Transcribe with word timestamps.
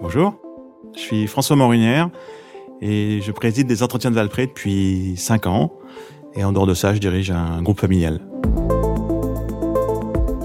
Bonjour, 0.00 0.34
je 0.94 1.00
suis 1.00 1.26
François 1.26 1.54
Morinière 1.56 2.08
et 2.80 3.20
je 3.20 3.30
préside 3.30 3.66
des 3.66 3.82
entretiens 3.82 4.10
de 4.10 4.14
Valpré 4.14 4.46
depuis 4.46 5.14
5 5.18 5.46
ans. 5.46 5.72
Et 6.34 6.44
en 6.44 6.52
dehors 6.52 6.66
de 6.66 6.72
ça, 6.72 6.94
je 6.94 6.98
dirige 6.98 7.30
un 7.30 7.60
groupe 7.60 7.80
familial. 7.80 8.20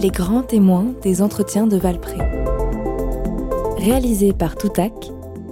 Les 0.01 0.09
grands 0.09 0.41
témoins 0.41 0.94
des 1.01 1.21
entretiens 1.21 1.65
de 1.65 1.78
Valpré. 1.78 2.17
Réalisé 3.78 4.33
par 4.33 4.55
Toutac, 4.55 4.92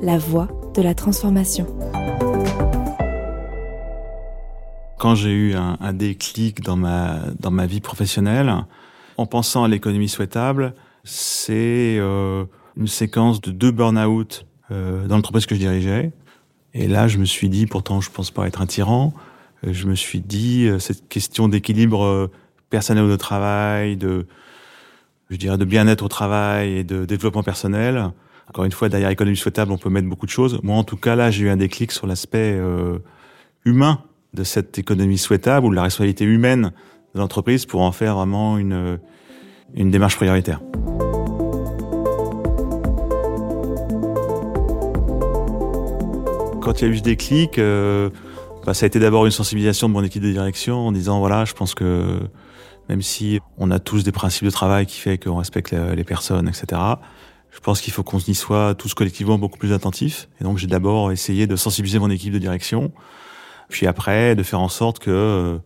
la 0.01 0.17
voix 0.17 0.49
de 0.73 0.81
la 0.81 0.93
transformation. 0.93 1.67
Quand 4.97 5.15
j'ai 5.15 5.31
eu 5.31 5.55
un, 5.55 5.93
déclic 5.93 6.61
dans 6.61 6.75
ma, 6.75 7.19
dans 7.39 7.51
ma 7.51 7.65
vie 7.65 7.81
professionnelle, 7.81 8.53
en 9.17 9.25
pensant 9.25 9.63
à 9.63 9.67
l'économie 9.69 10.09
souhaitable, 10.09 10.73
c'est 11.04 11.97
euh, 11.99 12.46
une 12.78 12.87
séquence 12.87 13.41
de 13.41 13.51
deux 13.51 13.71
burn-out 13.71 14.46
euh, 14.71 15.07
dans 15.07 15.15
l'entreprise 15.15 15.46
que 15.46 15.55
je 15.55 15.60
dirigeais. 15.60 16.11
Et 16.74 16.87
là, 16.87 17.07
je 17.07 17.18
me 17.18 17.25
suis 17.25 17.50
dit, 17.50 17.65
pourtant, 17.65 18.01
je 18.01 18.10
pense 18.10 18.32
pas 18.32 18.47
être 18.47 18.61
un 18.61 18.65
tyran, 18.65 19.14
euh, 19.65 19.74
je 19.74 19.87
me 19.87 19.96
suis 19.96 20.21
dit, 20.21 20.68
euh, 20.68 20.79
cette 20.79 21.07
question 21.10 21.47
d'équilibre 21.47 22.04
euh, 22.04 22.32
personnel 22.69 23.04
au 23.04 23.18
travail, 23.18 23.97
de, 23.97 24.25
je 25.29 25.36
dirais, 25.36 25.57
de 25.57 25.65
bien-être 25.65 26.04
au 26.04 26.07
travail 26.07 26.77
et 26.77 26.83
de 26.83 27.05
développement 27.05 27.43
personnel. 27.43 28.11
Encore 28.47 28.65
une 28.65 28.71
fois, 28.71 28.89
derrière 28.89 29.10
économie 29.10 29.38
souhaitable, 29.38 29.71
on 29.71 29.77
peut 29.77 29.89
mettre 29.89 30.07
beaucoup 30.07 30.25
de 30.25 30.32
choses. 30.32 30.60
Moi, 30.63 30.75
en 30.75 30.83
tout 30.83 30.97
cas, 30.97 31.15
là, 31.15 31.32
j'ai 31.32 31.46
eu 31.46 31.49
un 31.49 31.57
déclic 31.57 31.91
sur 31.91 32.08
l'aspect 32.08 32.59
humain 33.63 34.03
de 34.33 34.44
cette 34.44 34.77
économie 34.77 35.17
souhaitable 35.17 35.67
ou 35.67 35.69
de 35.69 35.75
la 35.75 35.83
responsabilité 35.83 36.25
humaine 36.25 36.73
de 37.16 37.19
l'entreprise 37.19 37.66
pour 37.66 37.81
en 37.81 37.94
faire 37.94 38.16
vraiment 38.16 38.58
une, 38.58 38.99
une 39.75 39.92
démarche 39.92 40.16
prioritaire. 40.16 40.59
Quand 46.61 46.80
il 46.80 46.88
y 46.88 46.89
a 46.89 46.94
eu 46.94 46.97
ce 46.97 47.03
déclic, 47.03 47.58
euh, 47.58 48.09
bah, 48.66 48.73
ça 48.73 48.86
a 48.86 48.88
été 48.88 49.00
d'abord 49.00 49.25
une 49.25 49.31
sensibilisation 49.31 49.89
de 49.89 49.94
mon 49.94 50.03
équipe 50.03 50.22
de 50.22 50.31
direction 50.31 50.88
en 50.88 50.91
disant 50.91 51.19
voilà, 51.19 51.45
je 51.45 51.53
pense 51.53 51.73
que 51.73 52.19
même 52.89 53.02
si 53.02 53.39
on 53.58 53.72
a 53.72 53.80
tous 53.80 54.03
des 54.03 54.11
principes 54.11 54.45
de 54.45 54.52
travail 54.52 54.86
qui 54.86 55.00
fait 55.00 55.17
qu'on 55.17 55.38
respecte 55.38 55.72
les 55.72 56.03
personnes, 56.03 56.47
etc. 56.47 56.81
Je 57.52 57.59
pense 57.59 57.81
qu'il 57.81 57.94
faut 57.94 58.03
qu'on 58.03 58.19
y 58.19 58.35
soit 58.35 58.75
tous 58.75 58.94
collectivement 58.94 59.38
beaucoup 59.38 59.58
plus 59.58 59.73
attentifs. 59.73 60.30
Et 60.39 60.44
donc 60.44 60.58
j'ai 60.58 60.67
d'abord 60.67 61.11
essayé 61.11 61.47
de 61.47 61.56
sensibiliser 61.56 62.00
mon 62.00 62.09
équipe 62.09 62.33
de 62.33 62.39
direction, 62.39 62.91
puis 63.69 63.88
après 63.88 64.35
de 64.35 64.44
faire 64.44 64.61
en 64.61 64.69
sorte 64.69 65.00
que 65.00 65.11
euh, 65.11 65.58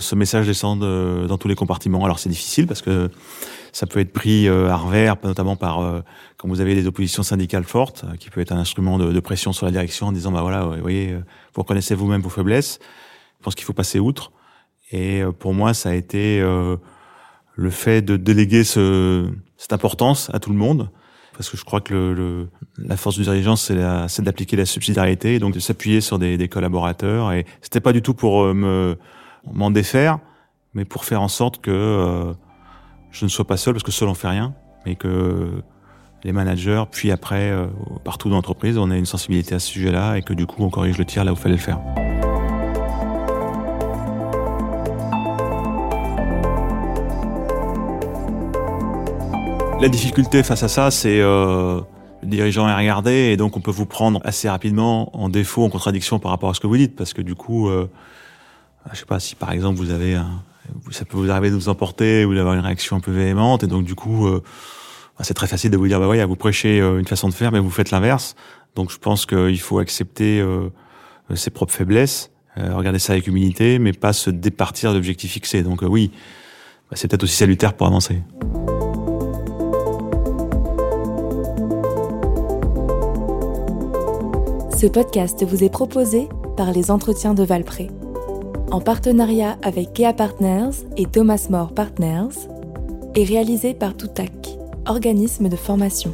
ce 0.00 0.14
message 0.14 0.46
descende 0.46 0.82
euh, 0.82 1.26
dans 1.26 1.38
tous 1.38 1.48
les 1.48 1.54
compartiments. 1.54 2.04
Alors 2.04 2.18
c'est 2.18 2.28
difficile 2.28 2.66
parce 2.66 2.82
que 2.82 3.10
ça 3.72 3.86
peut 3.86 4.00
être 4.00 4.12
pris 4.12 4.48
euh, 4.48 4.70
à 4.70 4.76
revers, 4.76 5.16
notamment 5.22 5.56
par 5.56 5.80
euh, 5.80 6.00
quand 6.38 6.48
vous 6.48 6.60
avez 6.60 6.74
des 6.74 6.86
oppositions 6.86 7.22
syndicales 7.22 7.64
fortes, 7.64 8.04
qui 8.18 8.30
peut 8.30 8.40
être 8.40 8.52
un 8.52 8.58
instrument 8.58 8.98
de, 8.98 9.12
de, 9.12 9.20
pression 9.20 9.52
sur 9.52 9.66
la 9.66 9.72
direction 9.72 10.08
en 10.08 10.12
disant 10.12 10.32
bah 10.32 10.42
voilà, 10.42 10.64
vous 10.64 10.80
voyez, 10.80 11.14
vous 11.54 11.62
reconnaissez 11.62 11.94
vous-même 11.94 12.22
vos 12.22 12.30
faiblesses. 12.30 12.80
Je 13.38 13.44
pense 13.44 13.54
qu'il 13.54 13.64
faut 13.64 13.72
passer 13.72 14.00
outre. 14.00 14.32
Et 14.92 15.22
pour 15.38 15.54
moi, 15.54 15.72
ça 15.72 15.90
a 15.90 15.94
été 15.94 16.40
le 16.40 17.70
fait 17.70 18.02
de 18.02 18.16
déléguer 18.16 18.64
ce, 18.64 19.30
cette 19.56 19.72
importance 19.72 20.30
à 20.34 20.40
tout 20.40 20.50
le 20.50 20.56
monde, 20.56 20.90
parce 21.34 21.48
que 21.48 21.56
je 21.56 21.64
crois 21.64 21.80
que 21.80 21.94
le, 21.94 22.12
le 22.12 22.48
la 22.76 22.96
force 22.96 23.16
du 23.16 23.22
dirigeant, 23.22 23.54
c'est 23.54 23.76
d'appliquer 24.22 24.56
la 24.56 24.66
subsidiarité, 24.66 25.38
donc 25.38 25.54
de 25.54 25.60
s'appuyer 25.60 26.00
sur 26.00 26.18
des, 26.18 26.36
des, 26.36 26.48
collaborateurs. 26.48 27.32
Et 27.32 27.46
c'était 27.62 27.80
pas 27.80 27.92
du 27.92 28.02
tout 28.02 28.14
pour 28.14 28.52
me 28.52 28.98
m'en 29.52 29.70
défaire, 29.70 30.18
mais 30.74 30.84
pour 30.84 31.04
faire 31.04 31.22
en 31.22 31.28
sorte 31.28 31.60
que 31.60 32.34
je 33.10 33.24
ne 33.24 33.30
sois 33.30 33.46
pas 33.46 33.56
seul 33.56 33.74
parce 33.74 33.82
que 33.82 33.92
seul 33.92 34.08
on 34.08 34.14
fait 34.14 34.28
rien, 34.28 34.54
mais 34.86 34.94
que 34.94 35.62
les 36.22 36.32
managers, 36.32 36.84
puis 36.90 37.10
après, 37.10 37.50
euh, 37.50 37.66
partout 38.04 38.28
dans 38.28 38.36
l'entreprise, 38.36 38.76
on 38.76 38.90
a 38.90 38.96
une 38.96 39.06
sensibilité 39.06 39.54
à 39.54 39.58
ce 39.58 39.68
sujet-là 39.68 40.16
et 40.16 40.22
que 40.22 40.34
du 40.34 40.46
coup, 40.46 40.62
on 40.62 40.70
corrige 40.70 40.98
le 40.98 41.04
tir 41.04 41.24
là 41.24 41.32
où 41.32 41.34
il 41.34 41.40
fallait 41.40 41.54
le 41.54 41.60
faire. 41.60 41.78
La 49.80 49.88
difficulté 49.88 50.42
face 50.42 50.62
à 50.62 50.68
ça, 50.68 50.90
c'est 50.90 51.20
euh, 51.20 51.80
le 52.22 52.28
dirigeant 52.28 52.68
est 52.68 52.74
regardé 52.74 53.12
et 53.12 53.38
donc 53.38 53.56
on 53.56 53.60
peut 53.60 53.70
vous 53.70 53.86
prendre 53.86 54.20
assez 54.24 54.46
rapidement 54.46 55.16
en 55.16 55.30
défaut, 55.30 55.64
en 55.64 55.70
contradiction 55.70 56.18
par 56.18 56.32
rapport 56.32 56.50
à 56.50 56.54
ce 56.54 56.60
que 56.60 56.66
vous 56.66 56.76
dites, 56.76 56.96
parce 56.96 57.14
que 57.14 57.22
du 57.22 57.34
coup, 57.34 57.70
euh, 57.70 57.90
je 58.92 58.98
sais 58.98 59.04
pas 59.04 59.20
si 59.20 59.34
par 59.34 59.52
exemple 59.52 59.78
vous 59.78 59.90
avez 59.90 60.18
ça 60.90 61.04
peut 61.04 61.16
vous 61.16 61.30
arriver 61.30 61.50
de 61.50 61.54
vous 61.54 61.68
emporter 61.68 62.24
ou 62.24 62.34
d'avoir 62.34 62.54
une 62.54 62.60
réaction 62.60 62.96
un 62.96 63.00
peu 63.00 63.12
véhémente 63.12 63.62
et 63.62 63.66
donc 63.66 63.84
du 63.84 63.94
coup 63.94 64.26
euh, 64.26 64.42
bah, 65.18 65.24
c'est 65.24 65.34
très 65.34 65.46
facile 65.46 65.70
de 65.70 65.76
vous 65.76 65.88
dire 65.88 66.00
bah 66.00 66.26
vous 66.26 66.36
prêchez 66.36 66.80
euh, 66.80 66.98
une 66.98 67.06
façon 67.06 67.28
de 67.28 67.34
faire 67.34 67.52
mais 67.52 67.60
vous 67.60 67.70
faites 67.70 67.90
l'inverse. 67.90 68.34
Donc 68.74 68.90
je 68.90 68.98
pense 68.98 69.26
qu'il 69.26 69.60
faut 69.60 69.78
accepter 69.78 70.40
euh, 70.40 70.68
ses 71.34 71.50
propres 71.50 71.72
faiblesses 71.72 72.30
regarder 72.56 72.98
ça 72.98 73.12
avec 73.14 73.26
humilité 73.26 73.78
mais 73.78 73.92
pas 73.92 74.12
se 74.12 74.28
départir 74.28 74.92
d'objectifs 74.92 75.32
fixés. 75.32 75.62
Donc 75.62 75.82
oui 75.82 76.10
bah, 76.90 76.96
c'est 76.96 77.08
peut-être 77.08 77.22
aussi 77.22 77.36
salutaire 77.36 77.74
pour 77.74 77.86
avancer. 77.86 78.22
Ce 84.76 84.86
podcast 84.86 85.44
vous 85.44 85.62
est 85.62 85.70
proposé 85.70 86.28
par 86.56 86.72
les 86.72 86.90
entretiens 86.90 87.34
de 87.34 87.44
Valpré 87.44 87.90
en 88.70 88.80
partenariat 88.80 89.58
avec 89.62 89.92
Kea 89.94 90.12
Partners 90.16 90.86
et 90.96 91.06
Thomas 91.06 91.46
More 91.50 91.72
Partners, 91.72 92.48
et 93.16 93.24
réalisé 93.24 93.74
par 93.74 93.96
Toutac, 93.96 94.30
organisme 94.86 95.48
de 95.48 95.56
formation. 95.56 96.12